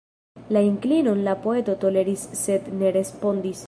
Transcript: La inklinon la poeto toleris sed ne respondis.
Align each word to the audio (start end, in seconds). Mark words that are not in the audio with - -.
La 0.55 0.63
inklinon 0.69 1.21
la 1.29 1.37
poeto 1.45 1.77
toleris 1.87 2.27
sed 2.43 2.71
ne 2.83 2.95
respondis. 3.01 3.59